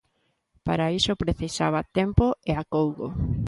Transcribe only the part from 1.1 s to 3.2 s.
precisaba tempo e acougo.